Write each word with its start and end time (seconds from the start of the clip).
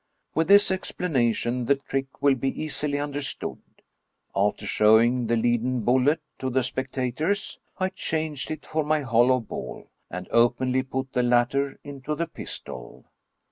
With 0.33 0.47
this 0.47 0.71
explanation, 0.71 1.65
the 1.65 1.75
trick 1.75 2.23
will 2.23 2.33
be 2.33 2.59
easily 2.59 2.97
under 2.97 3.21
stood. 3.21 3.61
After 4.35 4.65
showing 4.65 5.27
the 5.27 5.35
leaden 5.37 5.81
bullet 5.81 6.21
to 6.39 6.49
the 6.49 6.63
spectators, 6.63 7.59
I 7.77 7.89
changed 7.89 8.49
it 8.49 8.65
for 8.65 8.83
my 8.83 9.01
hollow 9.01 9.39
ball, 9.41 9.91
and 10.09 10.27
openly 10.31 10.81
put 10.81 11.13
the 11.13 11.21
latter 11.21 11.77
into 11.83 12.15
the 12.15 12.25
pistol. 12.25 13.11